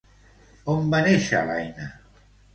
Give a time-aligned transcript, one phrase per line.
[0.75, 1.89] On va néixer l'Aina?